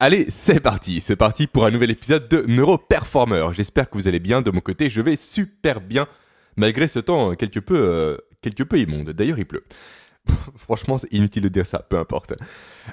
[0.00, 3.48] Allez, c'est parti, c'est parti pour un nouvel épisode de Neuroperformer.
[3.50, 6.06] J'espère que vous allez bien de mon côté, je vais super bien,
[6.56, 9.10] malgré ce temps quelque peu, euh, quelque peu immonde.
[9.10, 9.64] D'ailleurs, il pleut.
[10.56, 12.34] Franchement, c'est inutile de dire ça, peu importe.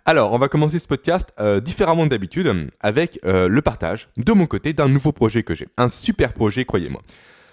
[0.04, 4.48] Alors, on va commencer ce podcast euh, différemment d'habitude, avec euh, le partage, de mon
[4.48, 5.68] côté, d'un nouveau projet que j'ai.
[5.78, 7.04] Un super projet, croyez-moi.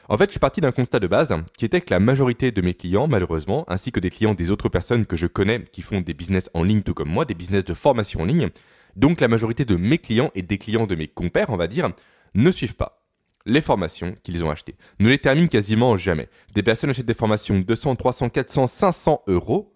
[0.09, 2.63] En fait, je suis parti d'un constat de base qui était que la majorité de
[2.63, 6.01] mes clients, malheureusement, ainsi que des clients des autres personnes que je connais qui font
[6.01, 8.49] des business en ligne tout comme moi, des business de formation en ligne,
[8.97, 11.91] donc la majorité de mes clients et des clients de mes compères, on va dire,
[12.35, 13.03] ne suivent pas
[13.45, 14.77] les formations qu'ils ont achetées.
[15.01, 16.29] Ne les terminent quasiment jamais.
[16.55, 19.75] Des personnes achètent des formations de 200, 300, 400, 500 euros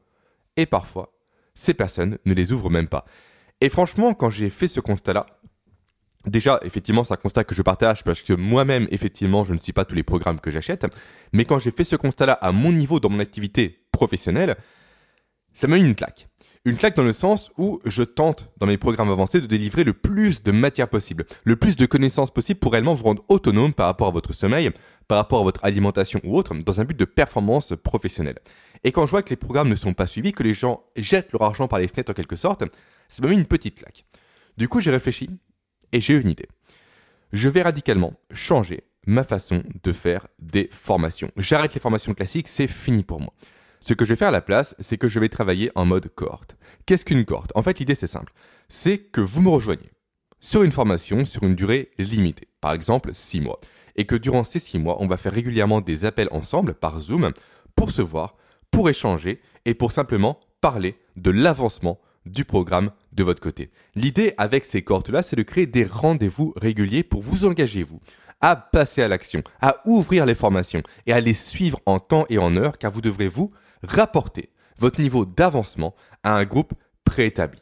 [0.57, 1.13] et parfois,
[1.55, 3.05] ces personnes ne les ouvrent même pas.
[3.61, 5.27] Et franchement, quand j'ai fait ce constat-là,
[6.27, 9.73] Déjà, effectivement, c'est un constat que je partage parce que moi-même, effectivement, je ne suis
[9.73, 10.85] pas tous les programmes que j'achète.
[11.33, 14.57] Mais quand j'ai fait ce constat-là à mon niveau dans mon activité professionnelle,
[15.55, 16.29] ça m'a mis une claque.
[16.67, 19.93] Une claque dans le sens où je tente, dans mes programmes avancés, de délivrer le
[19.93, 23.87] plus de matière possible, le plus de connaissances possible pour réellement vous rendre autonome par
[23.87, 24.73] rapport à votre sommeil,
[25.07, 28.41] par rapport à votre alimentation ou autre, dans un but de performance professionnelle.
[28.83, 31.31] Et quand je vois que les programmes ne sont pas suivis, que les gens jettent
[31.33, 32.65] leur argent par les fenêtres en quelque sorte,
[33.23, 34.05] m'a mis une petite claque.
[34.57, 35.31] Du coup, j'ai réfléchi
[35.93, 36.49] et j'ai une idée.
[37.33, 41.31] Je vais radicalement changer ma façon de faire des formations.
[41.37, 43.33] J'arrête les formations classiques, c'est fini pour moi.
[43.87, 46.09] Ce que je vais faire à la place, c'est que je vais travailler en mode
[46.09, 46.57] cohorte.
[46.87, 47.53] Qu'est-ce qu'une cohorte?
[47.55, 48.33] En fait, l'idée c'est simple.
[48.69, 49.93] C'est que vous me rejoignez
[50.41, 53.61] sur une formation sur une durée limitée, par exemple 6 mois.
[53.95, 57.31] Et que durant ces 6 mois, on va faire régulièrement des appels ensemble par Zoom
[57.77, 58.35] pour se voir,
[58.73, 63.71] pour échanger et pour simplement parler de l'avancement du programme de votre côté.
[63.95, 68.01] L'idée avec ces cohortes-là, c'est de créer des rendez-vous réguliers pour vous engager, vous,
[68.41, 72.39] à passer à l'action, à ouvrir les formations et à les suivre en temps et
[72.39, 76.75] en heure, car vous devrez, vous, rapporter votre niveau d'avancement à un groupe
[77.05, 77.61] préétabli.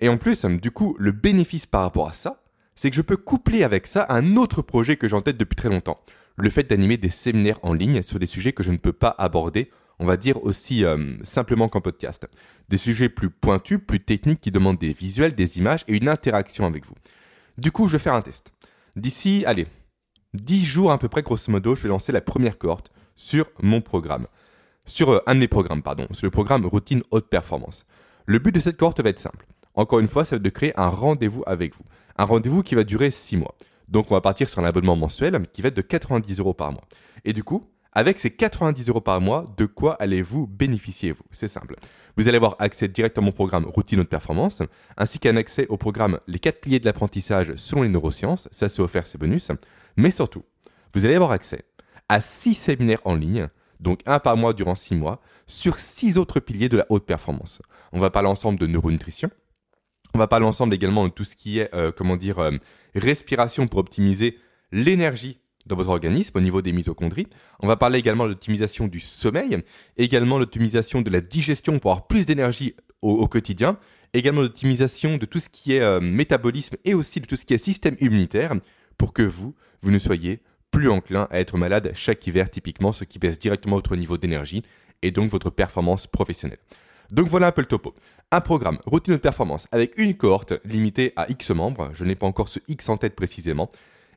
[0.00, 2.42] Et en plus, du coup, le bénéfice par rapport à ça,
[2.74, 5.56] c'est que je peux coupler avec ça un autre projet que j'ai en tête depuis
[5.56, 5.98] très longtemps.
[6.36, 9.14] Le fait d'animer des séminaires en ligne sur des sujets que je ne peux pas
[9.16, 12.28] aborder, on va dire aussi euh, simplement qu'en podcast.
[12.68, 16.66] Des sujets plus pointus, plus techniques qui demandent des visuels, des images et une interaction
[16.66, 16.94] avec vous.
[17.56, 18.52] Du coup, je vais faire un test.
[18.96, 19.66] D'ici, allez,
[20.34, 23.80] 10 jours à peu près, grosso modo, je vais lancer la première cohorte sur mon
[23.80, 24.26] programme
[24.86, 27.84] sur euh, un de mes programmes, pardon, sur le programme Routine Haute Performance.
[28.24, 29.46] Le but de cette cohorte va être simple.
[29.74, 31.84] Encore une fois, ça va être de créer un rendez-vous avec vous.
[32.16, 33.54] Un rendez-vous qui va durer 6 mois.
[33.88, 36.72] Donc on va partir sur un abonnement mensuel qui va être de 90 euros par
[36.72, 36.84] mois.
[37.24, 41.22] Et du coup, avec ces 90 euros par mois, de quoi allez-vous bénéficier vous?
[41.30, 41.76] C'est simple.
[42.16, 44.62] Vous allez avoir accès directement au programme Routine Haute Performance,
[44.96, 48.82] ainsi qu'un accès au programme Les 4 piliers de l'apprentissage selon les neurosciences, ça c'est
[48.82, 49.50] offert, c'est bonus.
[49.96, 50.42] Mais surtout,
[50.94, 51.64] vous allez avoir accès
[52.08, 53.48] à 6 séminaires en ligne
[53.80, 57.60] donc un par mois durant six mois, sur six autres piliers de la haute performance.
[57.92, 59.30] On va parler ensemble de neuronutrition,
[60.14, 62.52] on va parler ensemble également de tout ce qui est, euh, comment dire, euh,
[62.94, 64.38] respiration pour optimiser
[64.72, 67.26] l'énergie dans votre organisme au niveau des mitochondries.
[67.60, 69.62] On va parler également de l'optimisation du sommeil,
[69.96, 73.78] également l'optimisation de la digestion pour avoir plus d'énergie au, quotidien,
[74.14, 77.54] également l'optimisation de tout ce qui est euh, métabolisme et aussi de tout ce qui
[77.54, 78.54] est système immunitaire
[78.96, 80.40] pour que vous, vous ne soyez
[80.76, 84.62] plus enclin à être malade chaque hiver typiquement, ce qui baisse directement votre niveau d'énergie
[85.00, 86.58] et donc votre performance professionnelle.
[87.10, 87.94] Donc voilà un peu le topo.
[88.30, 92.26] Un programme routine de performance avec une cohorte limitée à X membres, je n'ai pas
[92.26, 93.70] encore ce X en tête précisément.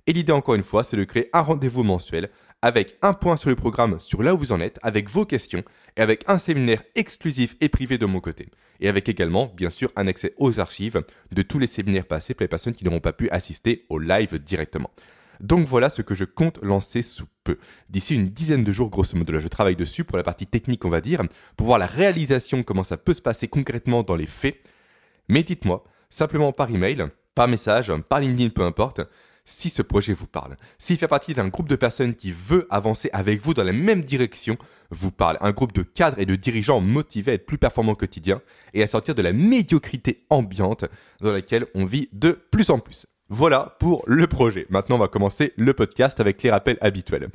[0.06, 2.30] Et l'idée encore une fois, c'est de créer un rendez-vous mensuel
[2.62, 5.64] avec un point sur le programme sur là où vous en êtes, avec vos questions
[5.96, 8.50] et avec un séminaire exclusif et privé de mon côté.
[8.81, 12.44] Et avec également, bien sûr, un accès aux archives de tous les séminaires passés pour
[12.44, 14.92] les personnes qui n'auront pas pu assister au live directement.
[15.40, 17.58] Donc voilà ce que je compte lancer sous peu.
[17.90, 20.86] D'ici une dizaine de jours, grosso modo, là, je travaille dessus pour la partie technique,
[20.86, 21.22] on va dire,
[21.56, 24.58] pour voir la réalisation, comment ça peut se passer concrètement dans les faits.
[25.30, 27.06] Mais dites-moi, simplement par email,
[27.36, 29.02] par message, par LinkedIn, peu importe,
[29.46, 30.58] si ce projet vous parle.
[30.78, 34.04] S'il fait partie d'un groupe de personnes qui veut avancer avec vous dans la même
[34.04, 34.58] direction,
[34.92, 35.38] vous parle.
[35.42, 38.42] Un groupe de cadres et de dirigeants motivés à être plus performants au quotidien
[38.74, 40.86] et à sortir de la médiocrité ambiante
[41.22, 43.08] dans laquelle on vit de plus en plus.
[43.31, 44.66] Voilà pour le projet.
[44.72, 47.30] Maintenant, on va commencer le podcast avec les rappels habituels.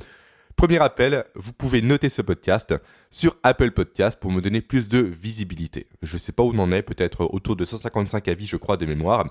[0.57, 2.75] Premier rappel, vous pouvez noter ce podcast
[3.09, 5.87] sur Apple Podcast pour me donner plus de visibilité.
[6.01, 8.75] Je ne sais pas où on en est, peut-être autour de 155 avis, je crois,
[8.75, 9.25] de mémoire.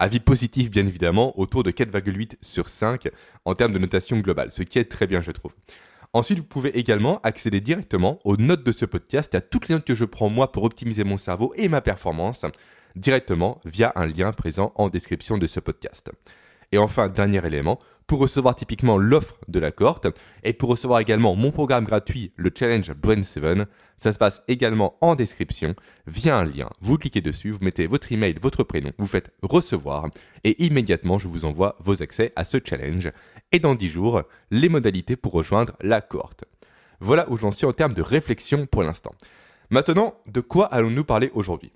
[0.00, 3.10] Avis positifs, bien évidemment, autour de 4,8 sur 5
[3.44, 5.52] en termes de notation globale, ce qui est très bien, je trouve.
[6.14, 9.76] Ensuite, vous pouvez également accéder directement aux notes de ce podcast et à toutes les
[9.76, 12.44] notes que je prends moi pour optimiser mon cerveau et ma performance
[12.96, 16.10] directement via un lien présent en description de ce podcast.
[16.72, 20.06] Et enfin, dernier élément, pour recevoir typiquement l'offre de la cohorte
[20.42, 23.68] et pour recevoir également mon programme gratuit, le Challenge Brain 7,
[23.98, 25.74] ça se passe également en description
[26.06, 26.70] via un lien.
[26.80, 30.06] Vous cliquez dessus, vous mettez votre email, votre prénom, vous faites recevoir
[30.42, 33.12] et immédiatement je vous envoie vos accès à ce challenge
[33.52, 36.44] et dans 10 jours, les modalités pour rejoindre la cohorte.
[37.00, 39.12] Voilà où j'en suis en termes de réflexion pour l'instant.
[39.70, 41.72] Maintenant, de quoi allons-nous parler aujourd'hui?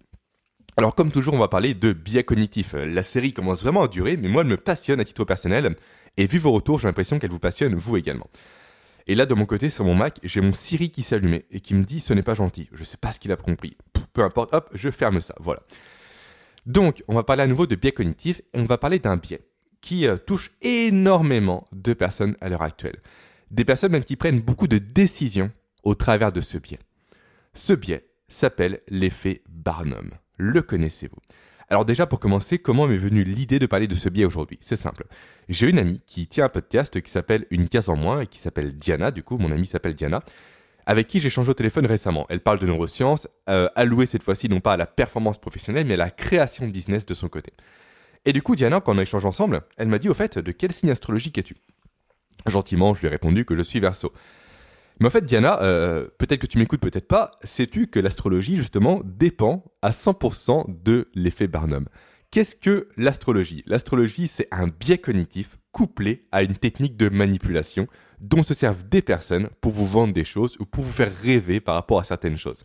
[0.76, 2.72] Alors comme toujours, on va parler de biais cognitifs.
[2.74, 5.76] La série commence vraiment à durer, mais moi elle me passionne à titre personnel,
[6.16, 8.28] et vu vos retours, j'ai l'impression qu'elle vous passionne vous également.
[9.06, 11.74] Et là, de mon côté, sur mon Mac, j'ai mon Siri qui s'allumait et qui
[11.74, 12.68] me dit ce n'est pas gentil.
[12.72, 13.76] Je sais pas ce qu'il a compris.
[14.12, 15.34] peu importe, hop, je ferme ça.
[15.40, 15.62] Voilà.
[16.66, 19.40] Donc, on va parler à nouveau de biais cognitifs et on va parler d'un biais
[19.80, 23.00] qui euh, touche énormément de personnes à l'heure actuelle.
[23.50, 25.50] Des personnes même qui prennent beaucoup de décisions
[25.82, 26.78] au travers de ce biais.
[27.52, 30.10] Ce biais s'appelle l'effet Barnum.
[30.36, 31.18] Le connaissez-vous?
[31.68, 34.58] Alors déjà pour commencer, comment m'est venue l'idée de parler de ce biais aujourd'hui?
[34.60, 35.04] C'est simple.
[35.48, 38.38] J'ai une amie qui tient un podcast qui s'appelle Une case en moins et qui
[38.38, 40.20] s'appelle Diana, du coup mon amie s'appelle Diana,
[40.84, 42.26] avec qui j'ai changé au téléphone récemment.
[42.28, 45.94] Elle parle de neurosciences, euh, allouée cette fois-ci non pas à la performance professionnelle mais
[45.94, 47.52] à la création de business de son côté.
[48.24, 50.52] Et du coup Diana, quand on a échangé ensemble, elle m'a dit au fait de
[50.52, 51.54] quel signe astrologique es-tu?
[52.46, 54.12] Gentiment, je lui ai répondu que je suis Verseau.
[55.02, 59.00] Mais en fait, Diana, euh, peut-être que tu m'écoutes, peut-être pas, sais-tu que l'astrologie, justement,
[59.04, 61.88] dépend à 100% de l'effet Barnum?
[62.30, 63.64] Qu'est-ce que l'astrologie?
[63.66, 67.88] L'astrologie, c'est un biais cognitif couplé à une technique de manipulation
[68.20, 71.58] dont se servent des personnes pour vous vendre des choses ou pour vous faire rêver
[71.58, 72.62] par rapport à certaines choses.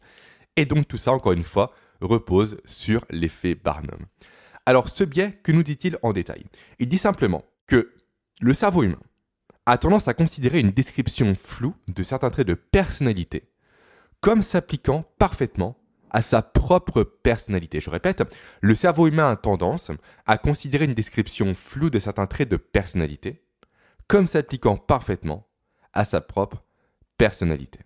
[0.57, 4.05] Et donc tout ça, encore une fois, repose sur l'effet Barnum.
[4.67, 6.43] Alors ce biais, que nous dit-il en détail?
[6.77, 7.93] Il dit simplement que
[8.41, 9.01] le cerveau humain
[9.67, 13.51] a tendance à considérer une description floue de certains traits de personnalité
[14.21, 15.77] comme s'appliquant parfaitement
[16.09, 17.81] à sa propre personnalité.
[17.81, 18.23] Je répète,
[18.61, 19.91] le cerveau humain a tendance
[20.25, 23.43] à considérer une description floue de certains traits de personnalité
[24.07, 25.49] comme s'appliquant parfaitement
[25.93, 26.63] à sa propre
[27.17, 27.79] personnalité.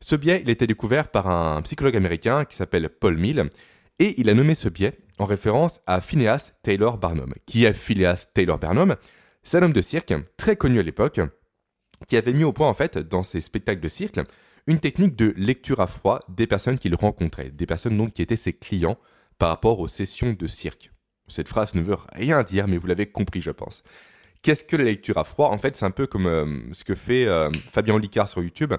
[0.00, 3.50] Ce biais, il a été découvert par un psychologue américain qui s'appelle Paul Mill,
[3.98, 7.34] et il a nommé ce biais en référence à Phineas Taylor Barnum.
[7.44, 8.96] Qui est Phineas Taylor Barnum?
[9.42, 11.20] C'est un homme de cirque, très connu à l'époque,
[12.06, 14.20] qui avait mis au point en fait dans ses spectacles de cirque
[14.66, 18.36] une technique de lecture à froid des personnes qu'il rencontrait, des personnes donc qui étaient
[18.36, 18.96] ses clients
[19.38, 20.92] par rapport aux sessions de cirque.
[21.28, 23.82] Cette phrase ne veut rien dire, mais vous l'avez compris, je pense.
[24.42, 25.48] Qu'est-ce que la lecture à froid?
[25.48, 28.74] En fait, c'est un peu comme euh, ce que fait euh, Fabien Licard sur YouTube.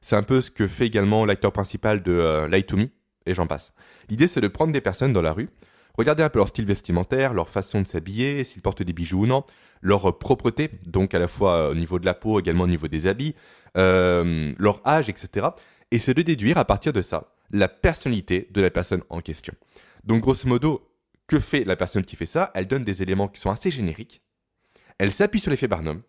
[0.00, 2.88] C'est un peu ce que fait également l'acteur principal de euh, Light to Me,
[3.26, 3.72] et j'en passe.
[4.08, 5.48] L'idée, c'est de prendre des personnes dans la rue,
[5.98, 9.26] regarder un peu leur style vestimentaire, leur façon de s'habiller, s'ils portent des bijoux ou
[9.26, 9.44] non,
[9.82, 13.06] leur propreté, donc à la fois au niveau de la peau, également au niveau des
[13.06, 13.34] habits,
[13.76, 15.48] euh, leur âge, etc.
[15.90, 19.54] Et c'est de déduire à partir de ça la personnalité de la personne en question.
[20.04, 20.88] Donc grosso modo,
[21.26, 22.50] que fait la personne qui fait ça?
[22.54, 24.22] Elle donne des éléments qui sont assez génériques.
[24.98, 26.02] Elle s'appuie sur l'effet Barnum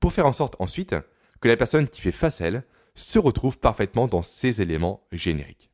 [0.00, 0.94] pour faire en sorte ensuite
[1.40, 2.64] que la personne qui fait face à elle
[2.94, 5.70] se retrouve parfaitement dans ces éléments génériques.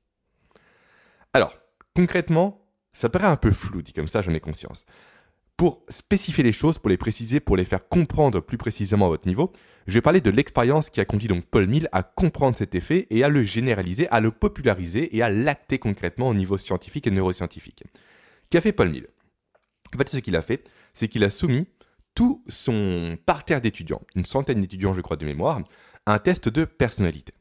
[1.33, 1.57] Alors,
[1.97, 2.64] concrètement,
[2.95, 4.87] ça paraît un peu flou dit comme ça, j'en ai conscience.
[5.57, 9.29] Pour spécifier les choses, pour les préciser, pour les faire comprendre plus précisément à votre
[9.29, 9.53] niveau,
[9.87, 13.07] je vais parler de l'expérience qui a conduit donc Paul Mill à comprendre cet effet
[13.11, 17.11] et à le généraliser, à le populariser et à l'acter concrètement au niveau scientifique et
[17.11, 17.85] neuroscientifique.
[18.51, 19.07] Qu'a fait Paul Mill
[19.95, 21.67] En fait, ce qu'il a fait, c'est qu'il a soumis
[22.15, 25.61] tout son parterre d'étudiants, une centaine d'étudiants je crois de mémoire,
[26.07, 27.35] à un test de personnalité.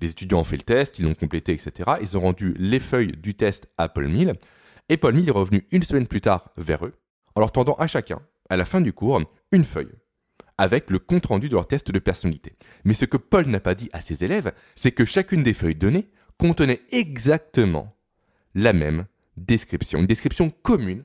[0.00, 1.90] Les étudiants ont fait le test, ils l'ont complété, etc.
[2.00, 4.32] Ils ont rendu les feuilles du test à Paul Mill,
[4.88, 6.94] et Paul Mill est revenu une semaine plus tard vers eux
[7.34, 9.20] en leur tendant à chacun, à la fin du cours,
[9.52, 9.92] une feuille
[10.58, 12.54] avec le compte-rendu de leur test de personnalité.
[12.84, 15.74] Mais ce que Paul n'a pas dit à ses élèves, c'est que chacune des feuilles
[15.74, 17.96] données contenait exactement
[18.54, 19.06] la même
[19.38, 21.04] description, une description commune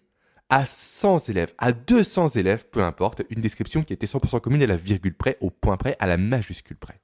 [0.49, 4.67] à 100 élèves, à 200 élèves, peu importe, une description qui était 100% commune à
[4.67, 6.99] la virgule près, au point près, à la majuscule près.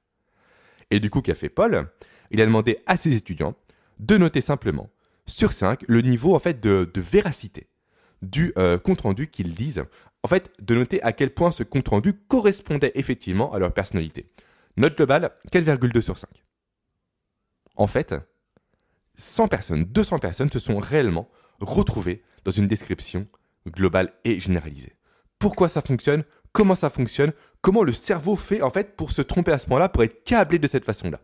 [0.92, 1.88] Et du coup, qu'a fait Paul?
[2.30, 3.56] Il a demandé à ses étudiants
[3.98, 4.90] de noter simplement
[5.26, 7.66] sur 5 le niveau en de véracité
[8.20, 9.84] du euh, compte-rendu qu'ils disent.
[10.22, 14.30] En fait, de noter à quel point ce compte-rendu correspondait effectivement à leur personnalité.
[14.76, 16.28] Note globale, 4,2 sur 5.
[17.76, 18.14] En fait,
[19.16, 23.26] 100 personnes, 200 personnes se sont réellement retrouvées dans une description
[23.66, 24.92] globale et généralisée.
[25.42, 26.22] Pourquoi ça fonctionne
[26.52, 27.32] Comment ça fonctionne
[27.62, 30.60] Comment le cerveau fait en fait pour se tromper à ce point-là, pour être câblé
[30.60, 31.18] de cette façon-là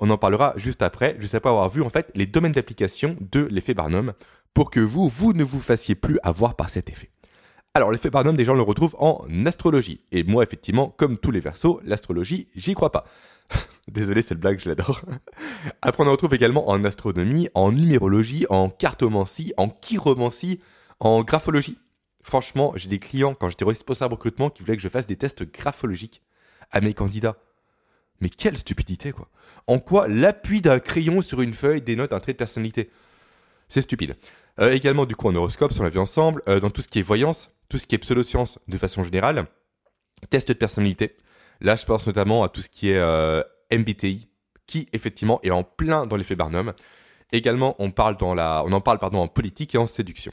[0.00, 3.46] On en parlera juste après, juste après avoir vu en fait les domaines d'application de
[3.48, 4.12] l'effet Barnum
[4.54, 7.10] pour que vous, vous ne vous fassiez plus avoir par cet effet.
[7.72, 10.00] Alors, l'effet Barnum, des gens le retrouvent en astrologie.
[10.10, 13.04] Et moi, effectivement, comme tous les versos, l'astrologie, j'y crois pas.
[13.88, 15.02] Désolé, c'est le blague, je l'adore.
[15.82, 20.58] Après, on le retrouve également en astronomie, en numérologie, en cartomancie, en chiromancie,
[20.98, 21.78] en graphologie.
[22.22, 25.50] Franchement, j'ai des clients, quand j'étais responsable recrutement, qui voulaient que je fasse des tests
[25.50, 26.22] graphologiques
[26.70, 27.36] à mes candidats.
[28.20, 29.28] Mais quelle stupidité, quoi.
[29.66, 32.90] En quoi l'appui d'un crayon sur une feuille dénote un trait de personnalité
[33.68, 34.16] C'est stupide.
[34.60, 36.98] Euh, également, du coup, en horoscope, on l'a vu ensemble, euh, dans tout ce qui
[36.98, 39.44] est voyance, tout ce qui est pseudoscience de façon générale,
[40.28, 41.16] test de personnalité.
[41.60, 44.28] Là, je pense notamment à tout ce qui est euh, MBTI,
[44.66, 46.72] qui effectivement est en plein dans l'effet Barnum.
[47.32, 50.32] Également, on, parle dans la, on en parle pardon, en politique et en séduction.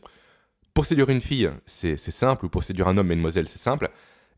[0.77, 3.89] Pour séduire une fille, c'est simple, ou pour séduire un homme, mademoiselle, c'est simple.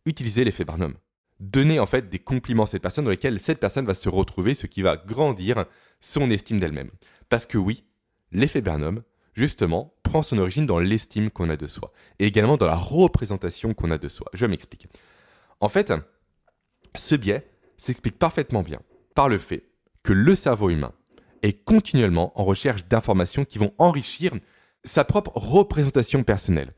[0.05, 0.93] Utilisez l'effet Barnum.
[1.41, 4.53] Donnez en fait des compliments à cette personne dans lesquels cette personne va se retrouver,
[4.53, 5.65] ce qui va grandir
[5.99, 6.91] son estime d'elle-même.
[7.27, 7.83] Parce que oui,
[8.31, 9.03] l'effet Barnum,
[9.33, 13.73] justement, prend son origine dans l'estime qu'on a de soi, et également dans la représentation
[13.73, 14.27] qu'on a de soi.
[14.31, 14.87] Je m'explique.
[15.59, 15.91] En fait,
[16.95, 18.79] ce biais s'explique parfaitement bien
[19.13, 19.65] par le fait
[20.03, 20.93] que le cerveau humain
[21.41, 24.31] est continuellement en recherche d'informations qui vont enrichir
[24.83, 26.73] sa propre représentation personnelle.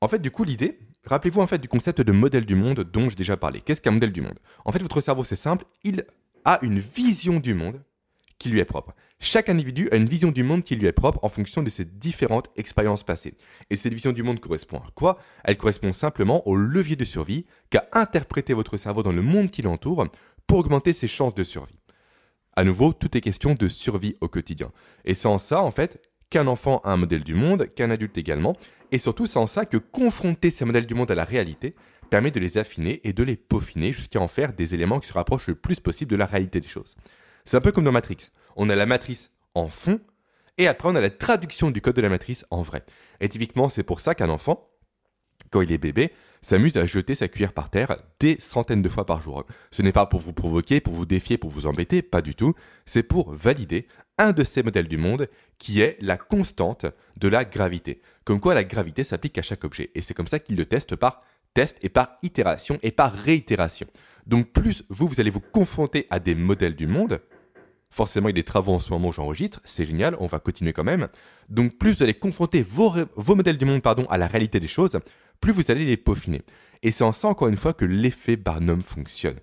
[0.00, 3.08] En fait, du coup, l'idée, rappelez-vous en fait du concept de modèle du monde dont
[3.08, 3.60] j'ai déjà parlé.
[3.60, 4.38] Qu'est-ce qu'un modèle du monde?
[4.64, 6.04] En fait, votre cerveau, c'est simple, il
[6.44, 7.82] a une vision du monde
[8.38, 8.94] qui lui est propre.
[9.18, 11.84] Chaque individu a une vision du monde qui lui est propre en fonction de ses
[11.84, 13.34] différentes expériences passées.
[13.68, 15.18] Et cette vision du monde correspond à quoi?
[15.42, 19.62] Elle correspond simplement au levier de survie qu'a interprété votre cerveau dans le monde qui
[19.62, 20.06] l'entoure
[20.46, 21.80] pour augmenter ses chances de survie.
[22.54, 24.70] À nouveau, tout est question de survie au quotidien.
[25.04, 28.54] Et en ça, en fait, qu'un enfant a un modèle du monde, qu'un adulte également,
[28.92, 31.74] et surtout c'est en ça que confronter ces modèles du monde à la réalité
[32.10, 35.12] permet de les affiner et de les peaufiner jusqu'à en faire des éléments qui se
[35.12, 36.94] rapprochent le plus possible de la réalité des choses.
[37.44, 38.28] C'est un peu comme dans Matrix.
[38.56, 40.00] On a la matrice en fond,
[40.56, 42.84] et après on a la traduction du code de la matrice en vrai.
[43.20, 44.67] Et typiquement, c'est pour ça qu'un enfant,
[45.50, 49.06] quand il est bébé, s'amuse à jeter sa cuillère par terre des centaines de fois
[49.06, 49.44] par jour.
[49.70, 52.54] Ce n'est pas pour vous provoquer, pour vous défier, pour vous embêter, pas du tout.
[52.86, 53.86] C'est pour valider
[54.18, 55.28] un de ces modèles du monde
[55.58, 56.86] qui est la constante
[57.18, 58.00] de la gravité.
[58.24, 59.90] Comme quoi la gravité s'applique à chaque objet.
[59.94, 61.22] Et c'est comme ça qu'il le teste par
[61.54, 63.86] test et par itération et par réitération.
[64.26, 67.20] Donc plus vous, vous allez vous confronter à des modèles du monde,
[67.90, 70.72] Forcément, il y a des travaux en ce moment j'enregistre, c'est génial, on va continuer
[70.72, 71.08] quand même.
[71.48, 72.92] Donc plus vous allez confronter vos,
[73.34, 74.98] modèles du monde pardon, à la réalité des choses,
[75.40, 76.42] plus vous allez les peaufiner.
[76.82, 79.38] Et c'est en ça, encore une fois, que l'effet Barnum fonctionne.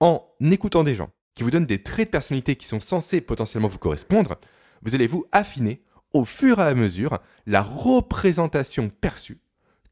[0.00, 3.68] En écoutant des gens qui vous donnent des traits de personnalité qui sont censés potentiellement
[3.68, 4.36] vous correspondre,
[4.82, 9.38] vous allez vous affiner au fur et à mesure la représentation perçue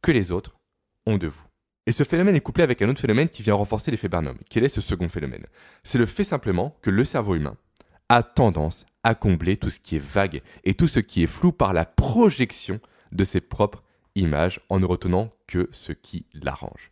[0.02, 0.56] que les autres
[1.06, 1.44] ont de vous.
[1.86, 4.36] Et ce phénomène est couplé avec un autre phénomène qui vient renforcer l'effet Barnum.
[4.50, 5.46] Quel est ce second phénomène?
[5.84, 7.56] C'est le fait simplement que le cerveau humain
[8.08, 11.52] a tendance à combler tout ce qui est vague et tout ce qui est flou
[11.52, 12.80] par la projection
[13.12, 13.84] de ses propres
[14.16, 16.90] images en ne retenant que ce qui l'arrange.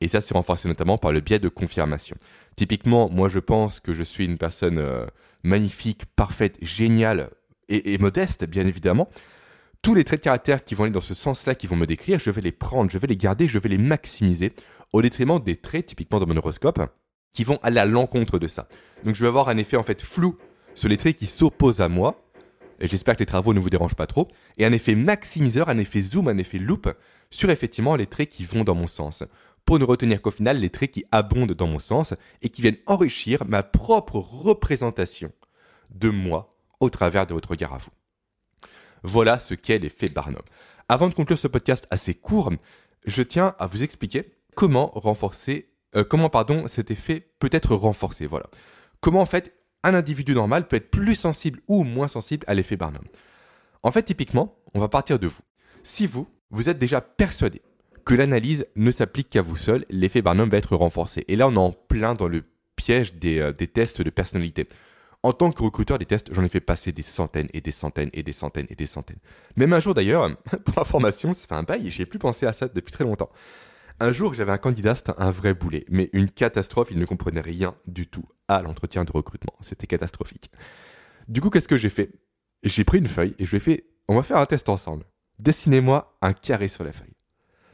[0.00, 2.16] Et ça, c'est renforcé notamment par le biais de confirmation.
[2.56, 5.06] Typiquement, moi, je pense que je suis une personne euh,
[5.42, 7.30] magnifique, parfaite, géniale
[7.68, 9.08] et, modeste, bien évidemment.
[9.80, 12.18] Tous les traits de caractère qui vont aller dans ce sens-là, qui vont me décrire,
[12.18, 14.52] je vais les prendre, je vais les garder, je vais les maximiser,
[14.92, 16.80] au détriment des traits, typiquement dans mon horoscope,
[17.30, 18.68] qui vont aller à l'encontre de ça.
[19.04, 20.36] Donc je vais avoir un effet en fait flou
[20.74, 22.23] sur les traits qui s'opposent à moi,
[22.86, 26.00] j'espère que les travaux ne vous dérangent pas trop, et un effet maximiseur, un effet
[26.00, 26.88] zoom, un effet loop
[27.30, 29.24] sur effectivement les traits qui vont dans mon sens,
[29.64, 32.76] pour ne retenir qu'au final les traits qui abondent dans mon sens et qui viennent
[32.86, 35.32] enrichir ma propre représentation
[35.90, 36.50] de moi
[36.80, 37.90] au travers de votre regard à vous.
[39.02, 40.42] Voilà ce qu'est l'effet Barnum.
[40.88, 42.52] Avant de conclure ce podcast assez court,
[43.06, 48.26] je tiens à vous expliquer comment renforcer, euh, comment pardon, cet effet peut être renforcé.
[48.26, 48.46] Voilà.
[49.00, 52.76] Comment en fait un individu normal peut être plus sensible ou moins sensible à l'effet
[52.76, 53.04] Barnum.
[53.84, 55.42] En fait, typiquement, on va partir de vous.
[55.82, 57.62] Si vous, vous êtes déjà persuadé
[58.04, 61.24] que l'analyse ne s'applique qu'à vous seul, l'effet Barnum va être renforcé.
[61.28, 62.42] Et là, on est en plein dans le
[62.76, 64.68] piège des, euh, tests de personnalité.
[65.22, 68.10] En tant que recruteur des tests, j'en ai fait passer des centaines et des centaines
[68.12, 69.20] et des centaines et des centaines.
[69.56, 70.28] Même un jour d'ailleurs,
[70.64, 73.30] pour information, ça fait un bail et j'ai plus pensé à ça depuis très longtemps.
[74.00, 77.40] Un jour, j'avais un candidat, c'était un vrai boulet, mais une catastrophe, il ne comprenait
[77.40, 79.54] rien du tout à l'entretien de recrutement.
[79.60, 80.50] C'était catastrophique.
[81.28, 82.10] Du coup, qu'est-ce que j'ai fait?
[82.64, 85.04] J'ai pris une feuille et je lui ai fait on va faire un test ensemble.
[85.38, 87.16] Dessinez-moi un carré sur la feuille.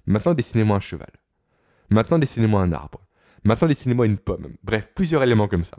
[0.06, 1.10] Maintenant, dessinez-moi un cheval.
[1.90, 3.04] Maintenant, dessinez-moi un arbre.
[3.44, 4.54] Maintenant, dessinez-moi une pomme.
[4.62, 5.78] Bref, plusieurs éléments comme ça.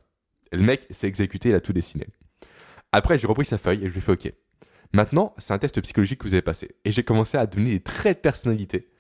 [0.51, 2.07] Le mec s'est exécuté, il a tout dessiné.
[2.91, 4.33] Après, j'ai repris sa feuille et je lui ai fait OK.
[4.93, 6.75] Maintenant, c'est un test psychologique que vous avez passé.
[6.83, 8.91] Et j'ai commencé à donner des traits de personnalité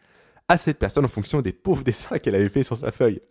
[0.47, 3.21] à cette personne en fonction des pauvres dessins qu'elle avait fait sur sa feuille.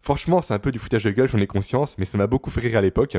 [0.00, 2.50] Franchement, c'est un peu du foutage de gueule, j'en ai conscience, mais ça m'a beaucoup
[2.50, 3.16] fait rire à l'époque.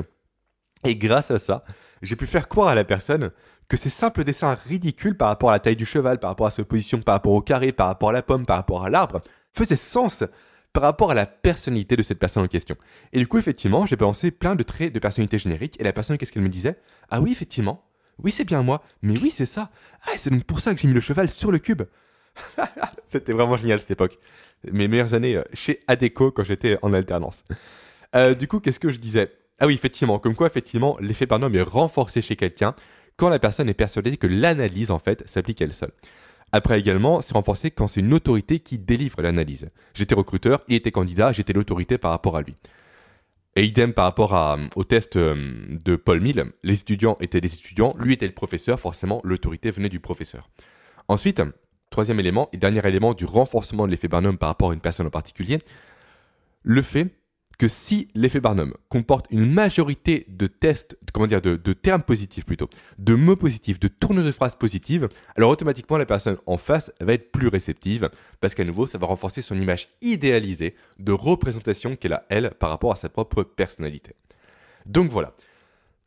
[0.86, 1.65] Et grâce à ça,
[2.01, 3.31] j'ai pu faire croire à la personne
[3.67, 6.51] que ces simples dessins ridicules par rapport à la taille du cheval, par rapport à
[6.51, 9.22] sa position, par rapport au carré, par rapport à la pomme, par rapport à l'arbre,
[9.51, 10.24] faisaient sens
[10.72, 12.75] par rapport à la personnalité de cette personne en question.
[13.12, 16.17] Et du coup, effectivement, j'ai pensé plein de traits de personnalité générique, et la personne,
[16.17, 16.79] qu'est-ce qu'elle me disait?
[17.10, 17.84] Ah oui, effectivement,
[18.24, 19.72] oui, c'est bien moi, mais oui, c'est ça.
[20.08, 21.84] Ah, c'est donc pour ça que j'ai mis le cheval sur le cube.
[23.05, 24.17] C'était vraiment génial cette époque.
[24.71, 27.43] Mes meilleures années euh, chez Adeco quand j'étais en alternance.
[28.15, 29.31] Euh, du coup, qu'est-ce que je disais?
[29.59, 32.74] Ah oui, effectivement, comme quoi, effectivement, l'effet Barnum est renforcé chez quelqu'un
[33.17, 35.91] quand la personne est persuadée que l'analyse, en fait, s'applique à elle seule.
[36.51, 39.69] Après également, c'est renforcé quand c'est une autorité qui délivre l'analyse.
[39.93, 42.55] J'étais recruteur, il était candidat, j'étais l'autorité par rapport à lui.
[43.55, 45.36] Et idem par rapport à, au test euh,
[45.83, 49.89] de Paul Mill, les étudiants étaient des étudiants, lui était le professeur, forcément l'autorité venait
[49.89, 50.50] du professeur.
[51.07, 51.41] Ensuite,
[51.89, 55.08] troisième élément et dernier élément du renforcement de l'effet Barnum par rapport à une personne
[55.08, 55.60] en particulier,
[56.63, 57.13] le fait
[57.60, 62.69] que si l'effet Barnum comporte une majorité de tests, comment dire, de, termes positifs plutôt,
[62.98, 67.13] de mots positifs, de tournures de phrases positives, alors automatiquement la personne en face va
[67.13, 72.13] être plus réceptive, parce qu'à nouveau, ça va renforcer son image idéalisée de représentation qu'elle
[72.13, 74.13] a, elle, par rapport à sa propre personnalité.
[74.86, 75.36] Donc voilà.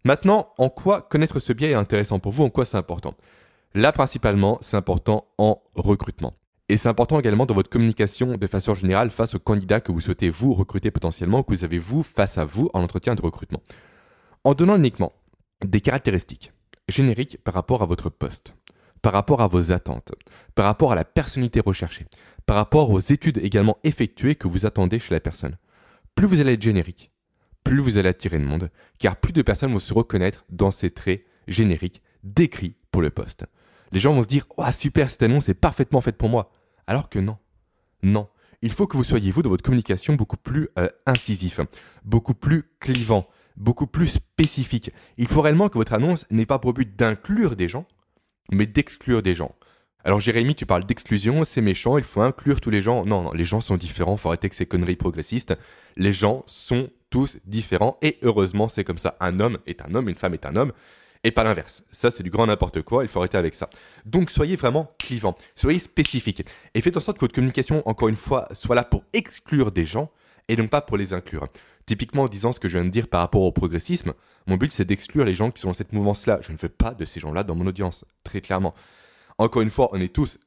[0.05, 3.15] Maintenant, en quoi connaître ce biais est intéressant pour vous, en quoi c'est important?
[3.75, 6.35] Là, principalement, c'est important en recrutement.
[6.69, 10.00] Et c'est important également dans votre communication de façon générale face aux candidats que vous
[10.00, 13.62] souhaitez vous recruter potentiellement, que vous avez vous face à vous en entretien de recrutement.
[14.45, 15.12] En donnant uniquement
[15.64, 16.52] des caractéristiques
[16.88, 18.55] génériques par rapport à votre poste,
[19.00, 20.12] par rapport à vos attentes,
[20.55, 22.07] par rapport à la personnalité recherchée,
[22.45, 25.57] par rapport aux études également effectuées que vous attendez chez la personne.
[26.14, 27.11] Plus vous allez être générique,
[27.64, 30.91] plus vous allez attirer le monde, car plus de personnes vont se reconnaître dans ces
[30.91, 33.47] traits génériques décrits pour le poste
[33.93, 36.51] les gens vont se dire Oh, super, cette annonce est parfaitement faite pour moi.
[36.87, 37.39] Alors que non.
[38.03, 38.29] Non.
[38.63, 41.61] Il faut que vous soyez, vous, dans votre communication, beaucoup plus euh, incisif,
[42.05, 44.93] beaucoup plus clivant, beaucoup plus spécifique.
[45.19, 47.87] Il faut réellement que votre annonce n'ait pas pour but d'inclure des gens,
[48.53, 49.55] mais d'exclure des gens.
[50.05, 53.05] Alors Jérémy, tu parles d'exclusion, c'est méchant, il faut inclure tous les gens.
[53.05, 55.57] Non, non, les gens sont différents, faut arrêter que ces conneries progressistes.
[55.97, 59.17] Les gens sont tous différents et heureusement c'est comme ça.
[59.21, 60.73] Un homme est un homme, une femme est un homme
[61.25, 61.83] et pas l'inverse.
[61.93, 63.69] Ça, c'est du grand n'importe quoi, il faut arrêter avec ça.
[64.05, 68.17] Donc, soyez vraiment clivant, soyez spécifique, et faites en sorte que votre communication, encore une
[68.17, 70.11] fois, soit là pour exclure des gens,
[70.49, 71.47] et non pas pour les inclure.
[71.87, 74.12] Typiquement, en disant ce que je viens de dire par rapport au progressisme,
[74.47, 76.41] mon but, c'est d'exclure les gens qui sont dans cette mouvance-là.
[76.43, 78.75] Je ne veux pas de ces gens-là dans mon audience, très clairement.
[79.38, 80.38] Encore une fois, on est tous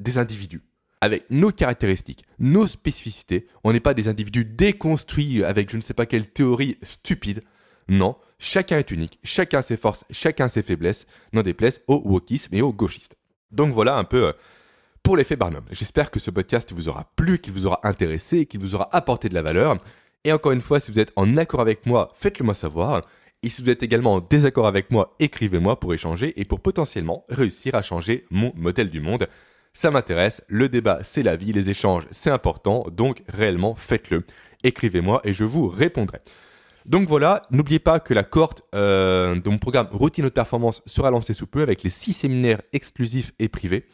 [0.00, 0.62] des individus
[1.00, 3.48] avec nos caractéristiques, nos spécificités.
[3.64, 7.42] On n'est pas des individus déconstruits avec je ne sais pas quelle théorie stupide.
[7.88, 12.60] Non, chacun est unique, chacun ses forces, chacun ses faiblesses, n'en déplaise au wokisme et
[12.60, 13.16] aux gauchistes.
[13.52, 14.32] Donc voilà un peu euh,
[15.02, 15.64] pour l'effet Barnum.
[15.70, 19.28] J'espère que ce podcast vous aura plu, qu'il vous aura intéressé, qu'il vous aura apporté
[19.28, 19.78] de la valeur.
[20.24, 23.02] Et encore une fois, si vous êtes en accord avec moi, faites-le moi savoir.
[23.44, 27.24] Et si vous êtes également en désaccord avec moi, écrivez-moi pour échanger et pour potentiellement
[27.28, 29.28] réussir à changer mon modèle du monde.
[29.72, 34.24] Ça m'intéresse, le débat c'est la vie, les échanges c'est important, donc réellement faites-le.
[34.64, 36.18] Écrivez-moi et je vous répondrai.
[36.86, 41.10] Donc voilà, n'oubliez pas que la cohorte euh, de mon programme Routine de performance sera
[41.10, 43.86] lancée sous peu avec les six séminaires exclusifs et privés.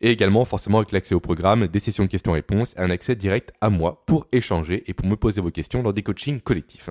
[0.00, 3.52] Et également forcément avec l'accès au programme, des sessions de questions-réponses et un accès direct
[3.60, 6.90] à moi pour échanger et pour me poser vos questions dans des coachings collectifs.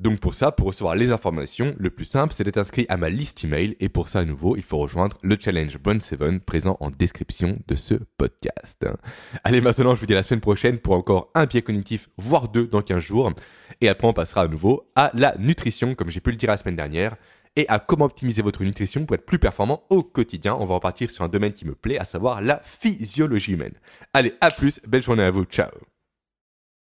[0.00, 3.10] Donc pour ça, pour recevoir les informations, le plus simple, c'est d'être inscrit à ma
[3.10, 3.76] liste email.
[3.80, 7.58] Et pour ça, à nouveau, il faut rejoindre le challenge Bonne 7 présent en description
[7.68, 8.86] de ce podcast.
[9.44, 12.48] Allez, maintenant, je vous dis à la semaine prochaine pour encore un pied cognitif, voire
[12.48, 13.30] deux dans 15 jours.
[13.82, 16.56] Et après, on passera à nouveau à la nutrition, comme j'ai pu le dire la
[16.56, 17.16] semaine dernière,
[17.56, 20.56] et à comment optimiser votre nutrition pour être plus performant au quotidien.
[20.58, 23.74] On va repartir sur un domaine qui me plaît, à savoir la physiologie humaine.
[24.14, 25.68] Allez, à plus, belle journée à vous, ciao